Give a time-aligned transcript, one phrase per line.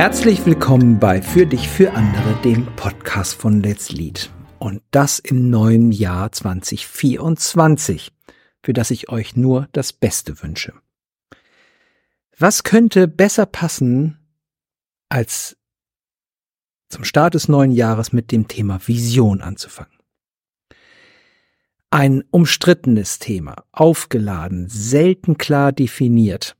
[0.00, 4.30] Herzlich willkommen bei Für dich, für andere, dem Podcast von Let's Lead.
[4.58, 8.10] Und das im neuen Jahr 2024,
[8.62, 10.72] für das ich euch nur das Beste wünsche.
[12.34, 14.18] Was könnte besser passen,
[15.10, 15.58] als
[16.88, 19.98] zum Start des neuen Jahres mit dem Thema Vision anzufangen?
[21.90, 26.56] Ein umstrittenes Thema, aufgeladen, selten klar definiert.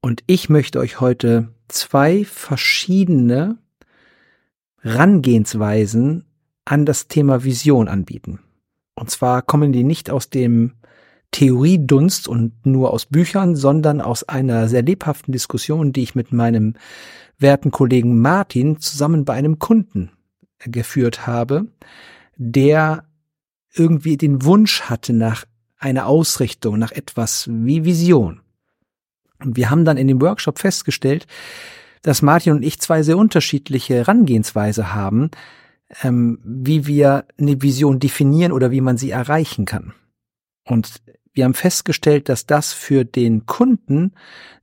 [0.00, 3.58] Und ich möchte euch heute zwei verschiedene
[4.82, 6.26] Rangehensweisen
[6.64, 8.40] an das Thema Vision anbieten.
[8.94, 10.74] Und zwar kommen die nicht aus dem
[11.30, 16.74] Theoriedunst und nur aus Büchern, sondern aus einer sehr lebhaften Diskussion, die ich mit meinem
[17.38, 20.12] werten Kollegen Martin zusammen bei einem Kunden
[20.64, 21.66] geführt habe,
[22.36, 23.04] der
[23.72, 25.44] irgendwie den Wunsch hatte nach
[25.76, 28.40] einer Ausrichtung, nach etwas wie Vision.
[29.44, 31.26] Und wir haben dann in dem Workshop festgestellt,
[32.02, 35.30] dass Martin und ich zwei sehr unterschiedliche Herangehensweise haben,
[36.02, 39.94] ähm, wie wir eine Vision definieren oder wie man sie erreichen kann.
[40.64, 41.00] Und
[41.32, 44.12] wir haben festgestellt, dass das für den Kunden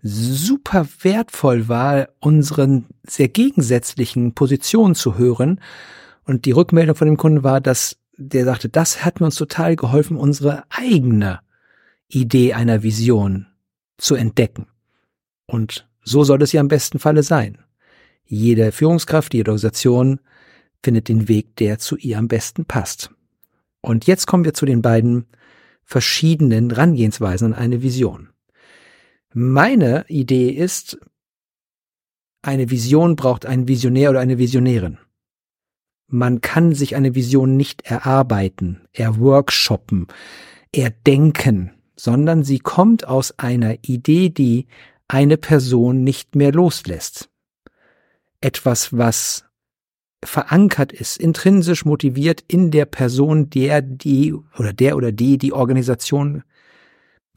[0.02, 5.60] super wertvoll war, unseren sehr gegensätzlichen Positionen zu hören.
[6.26, 9.76] Und die Rückmeldung von dem Kunden war, dass der sagte, das hat mir uns total
[9.76, 11.42] geholfen, unsere eigene
[12.08, 13.48] Idee einer Vision
[13.98, 14.68] zu entdecken.
[15.52, 17.58] Und so soll es ja im besten Falle sein.
[18.24, 20.22] Jede Führungskraft, jede Organisation
[20.82, 23.12] findet den Weg, der zu ihr am besten passt.
[23.82, 25.26] Und jetzt kommen wir zu den beiden
[25.84, 28.30] verschiedenen Rangehensweisen an eine Vision.
[29.34, 30.98] Meine Idee ist,
[32.42, 35.00] eine Vision braucht einen Visionär oder eine Visionärin.
[36.08, 40.08] Man kann sich eine Vision nicht erarbeiten, erworkshoppen,
[40.72, 44.68] erdenken, sondern sie kommt aus einer Idee, die
[45.12, 47.30] eine Person nicht mehr loslässt.
[48.40, 49.44] Etwas, was
[50.24, 56.44] verankert ist, intrinsisch motiviert in der Person, der die oder der oder die die Organisation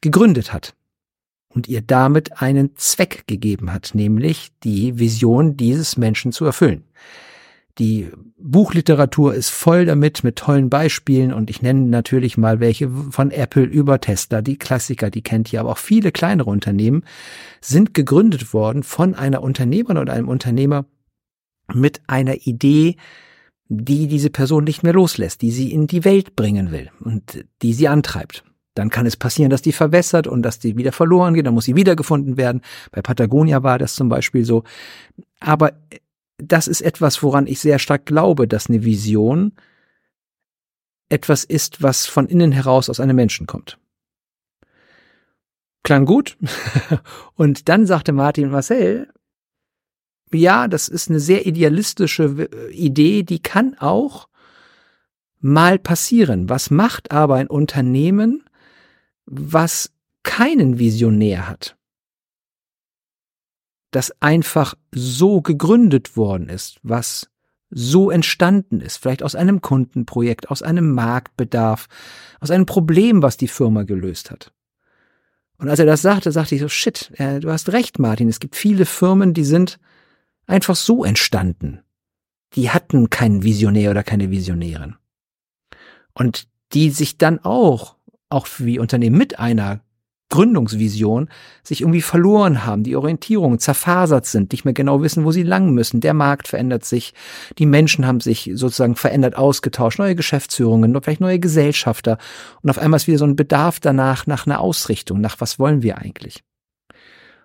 [0.01, 0.77] gegründet hat
[1.49, 6.85] und ihr damit einen Zweck gegeben hat, nämlich die Vision dieses Menschen zu erfüllen.
[7.79, 8.09] Die
[8.39, 13.65] Buchliteratur ist voll damit, mit tollen Beispielen und ich nenne natürlich mal welche von Apple
[13.65, 17.05] über Tesla, die Klassiker, die kennt ihr, aber auch viele kleinere Unternehmen
[17.61, 20.87] sind gegründet worden von einer Unternehmerin oder einem Unternehmer
[21.73, 22.97] mit einer Idee,
[23.69, 27.73] die diese Person nicht mehr loslässt, die sie in die Welt bringen will und die
[27.73, 28.45] sie antreibt.
[28.75, 31.65] Dann kann es passieren, dass die verwässert und dass die wieder verloren geht, dann muss
[31.65, 32.61] sie wiedergefunden werden.
[32.91, 34.65] Bei Patagonia war das zum Beispiel so.
[35.41, 35.73] Aber
[36.47, 39.53] das ist etwas, woran ich sehr stark glaube, dass eine Vision
[41.09, 43.79] etwas ist, was von innen heraus aus einem Menschen kommt.
[45.83, 46.39] Klang gut.
[47.35, 49.09] Und dann sagte Martin Marcel,
[50.33, 54.29] ja, das ist eine sehr idealistische äh, Idee, die kann auch
[55.41, 56.49] mal passieren.
[56.49, 58.43] Was macht aber ein Unternehmen,
[59.27, 61.77] was keinen Visionär hat?
[63.95, 67.31] Das einfach so gegründet worden ist, was
[67.71, 71.87] so entstanden ist, vielleicht aus einem Kundenprojekt, aus einem Marktbedarf,
[72.41, 74.53] aus einem Problem, was die Firma gelöst hat.
[75.59, 78.41] Und als er das sagte, sagte ich so, shit, äh, du hast recht, Martin, es
[78.41, 79.79] gibt viele Firmen, die sind
[80.47, 81.81] einfach so entstanden.
[82.55, 84.97] Die hatten keinen Visionär oder keine Visionärin.
[86.13, 87.97] Und die sich dann auch,
[88.29, 89.81] auch wie Unternehmen mit einer
[90.31, 91.29] Gründungsvision
[91.63, 95.71] sich irgendwie verloren haben, die Orientierungen zerfasert sind, nicht mehr genau wissen, wo sie lang
[95.71, 96.01] müssen.
[96.01, 97.15] Der Markt verändert sich,
[97.59, 102.19] die Menschen haben sich sozusagen verändert, ausgetauscht, neue Geschäftsführungen, vielleicht neue Gesellschafter
[102.63, 105.83] und auf einmal ist wieder so ein Bedarf danach, nach einer Ausrichtung, nach was wollen
[105.83, 106.43] wir eigentlich.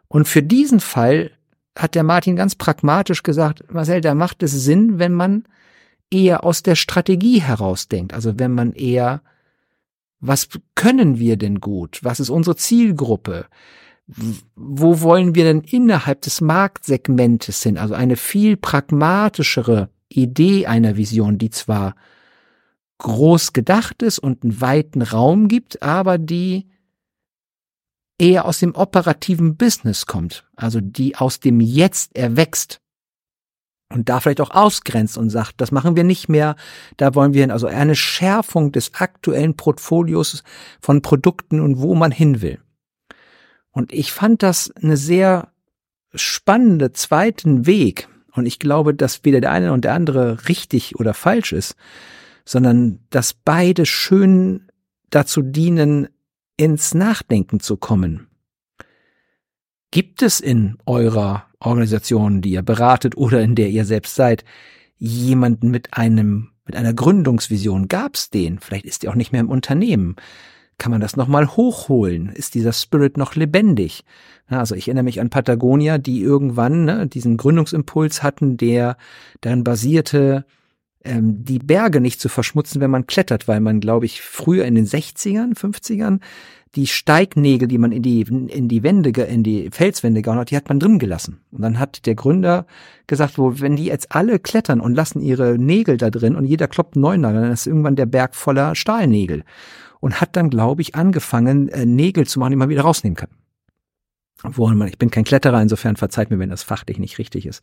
[0.07, 1.31] Und für diesen Fall
[1.77, 5.43] hat der Martin ganz pragmatisch gesagt, Marcel, da macht es Sinn, wenn man
[6.11, 9.21] eher aus der Strategie herausdenkt, also wenn man eher
[10.19, 11.99] was können wir denn gut?
[12.03, 13.45] Was ist unsere Zielgruppe?
[14.55, 17.77] Wo wollen wir denn innerhalb des Marktsegmentes hin?
[17.77, 21.95] Also eine viel pragmatischere Idee einer Vision, die zwar
[22.97, 26.67] groß gedacht ist und einen weiten Raum gibt, aber die
[28.17, 32.81] eher aus dem operativen Business kommt, also die aus dem Jetzt erwächst
[33.91, 36.55] und da vielleicht auch ausgrenzt und sagt, das machen wir nicht mehr,
[36.97, 37.51] da wollen wir hin.
[37.51, 40.43] Also eine Schärfung des aktuellen Portfolios
[40.79, 42.59] von Produkten und wo man hin will.
[43.71, 45.51] Und ich fand das eine sehr
[46.13, 48.07] spannende zweiten Weg.
[48.33, 51.75] Und ich glaube, dass weder der eine und der andere richtig oder falsch ist,
[52.45, 54.67] sondern dass beide schön
[55.09, 56.09] dazu dienen,
[56.57, 58.28] ins Nachdenken zu kommen.
[59.91, 64.45] Gibt es in eurer Organisation, die ihr beratet oder in der ihr selbst seid,
[64.97, 67.87] jemanden mit einem, mit einer Gründungsvision?
[67.87, 68.59] Gab's den?
[68.59, 70.15] Vielleicht ist ihr auch nicht mehr im Unternehmen.
[70.77, 72.29] Kann man das nochmal hochholen?
[72.29, 74.05] Ist dieser Spirit noch lebendig?
[74.47, 78.95] Also ich erinnere mich an Patagonia, die irgendwann ne, diesen Gründungsimpuls hatten, der
[79.41, 80.45] dann basierte,
[81.09, 84.75] ähm, die Berge nicht zu verschmutzen, wenn man klettert, weil man, glaube ich, früher in
[84.75, 86.19] den 60ern, 50ern
[86.75, 90.55] die Steignägel, die man in die, in die Wände, in die Felswände gehauen hat, die
[90.55, 91.39] hat man drin gelassen.
[91.51, 92.67] Und dann hat der Gründer
[93.07, 96.67] gesagt, wo, wenn die jetzt alle klettern und lassen ihre Nägel da drin und jeder
[96.67, 99.43] kloppt einen neuen Nagel, dann ist irgendwann der Berg voller Stahlnägel.
[99.99, 103.29] Und hat dann, glaube ich, angefangen, äh, Nägel zu machen, die man wieder rausnehmen kann.
[104.43, 107.61] Woran man, ich bin kein Kletterer, insofern verzeiht mir, wenn das fachlich nicht richtig ist.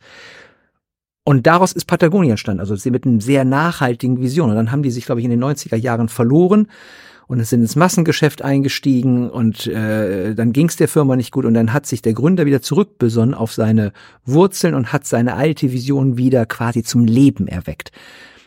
[1.27, 4.49] Und daraus ist Patagonia entstanden, also sie mit einer sehr nachhaltigen Vision.
[4.49, 6.69] Und dann haben die sich, glaube ich, in den 90er Jahren verloren
[7.27, 11.53] und sind ins Massengeschäft eingestiegen und äh, dann ging es der Firma nicht gut und
[11.53, 13.91] dann hat sich der Gründer wieder zurückbesonnen auf seine
[14.23, 17.91] Wurzeln und hat seine alte Vision wieder quasi zum Leben erweckt.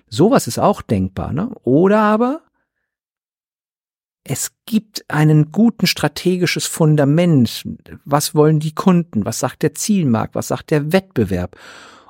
[0.09, 1.51] Sowas ist auch denkbar, ne?
[1.65, 2.41] Oder aber
[4.25, 7.63] es gibt einen guten strategisches Fundament.
[8.07, 9.27] Was wollen die Kunden?
[9.27, 10.35] Was sagt der Zielmarkt?
[10.35, 11.59] Was sagt der Wettbewerb?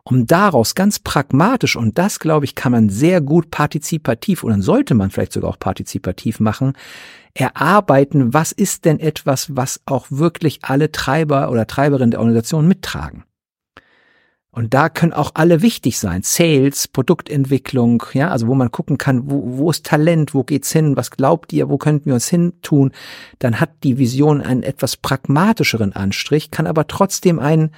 [0.04, 4.94] Um daraus ganz pragmatisch, und das glaube ich, kann man sehr gut partizipativ, dann sollte
[4.94, 6.74] man vielleicht sogar auch partizipativ machen,
[7.34, 13.24] erarbeiten, was ist denn etwas, was auch wirklich alle Treiber oder Treiberinnen der Organisation mittragen.
[14.52, 16.22] Und da können auch alle wichtig sein.
[16.24, 20.96] Sales, Produktentwicklung, ja, also wo man gucken kann, wo, wo ist Talent, wo geht's hin,
[20.96, 22.90] was glaubt ihr, wo könnten wir uns hin tun?
[23.38, 27.70] Dann hat die Vision einen etwas pragmatischeren Anstrich, kann aber trotzdem einen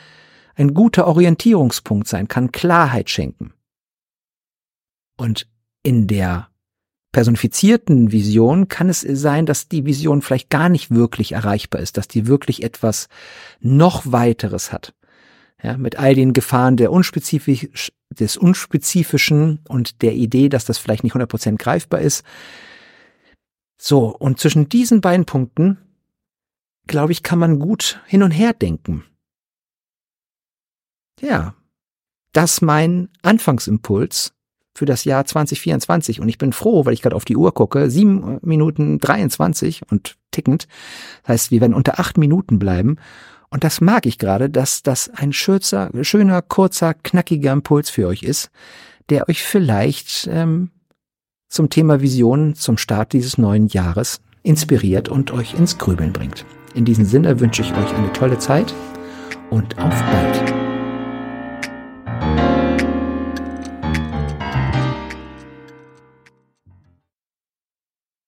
[0.54, 3.52] ein guter Orientierungspunkt sein, kann Klarheit schenken.
[5.16, 5.48] Und
[5.82, 6.48] in der
[7.12, 12.08] personifizierten Vision kann es sein, dass die Vision vielleicht gar nicht wirklich erreichbar ist, dass
[12.08, 13.08] die wirklich etwas
[13.60, 14.94] noch weiteres hat.
[15.62, 21.04] Ja, mit all den Gefahren der unspezifisch, des Unspezifischen und der Idee, dass das vielleicht
[21.04, 22.24] nicht 100% greifbar ist.
[23.78, 25.78] So, und zwischen diesen beiden Punkten,
[26.86, 29.04] glaube ich, kann man gut hin und her denken.
[31.20, 31.54] Ja,
[32.32, 34.32] das mein Anfangsimpuls
[34.74, 36.20] für das Jahr 2024.
[36.20, 40.16] Und ich bin froh, weil ich gerade auf die Uhr gucke, sieben Minuten 23 und
[40.30, 40.66] tickend.
[41.22, 42.96] Das heißt, wir werden unter acht Minuten bleiben.
[43.50, 48.22] Und das mag ich gerade, dass das ein schürzer, schöner, kurzer, knackiger Impuls für euch
[48.22, 48.50] ist,
[49.10, 50.70] der euch vielleicht ähm,
[51.50, 56.46] zum Thema Vision zum Start dieses neuen Jahres inspiriert und euch ins Grübeln bringt.
[56.74, 58.72] In diesem Sinne wünsche ich euch eine tolle Zeit
[59.50, 60.61] und auf bald.